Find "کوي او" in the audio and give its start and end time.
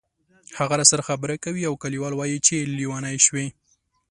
1.45-1.75